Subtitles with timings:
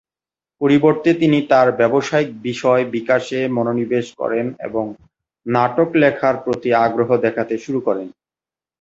[0.61, 4.85] পরিবর্তে তিনি তার ব্যবসায়িক বিষয় বিকাশে মনোনিবেশ করেন এবং
[5.45, 8.07] নাটক লেখার প্রতি আগ্রহ দেখাতে শুরু করেন।